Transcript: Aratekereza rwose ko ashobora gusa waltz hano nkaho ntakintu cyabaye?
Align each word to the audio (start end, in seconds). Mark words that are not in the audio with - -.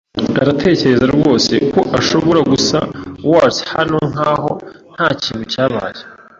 Aratekereza 0.41 1.05
rwose 1.13 1.53
ko 1.73 1.79
ashobora 1.99 2.39
gusa 2.51 2.77
waltz 3.29 3.59
hano 3.73 3.97
nkaho 4.11 4.51
ntakintu 4.95 5.43
cyabaye? 5.53 5.99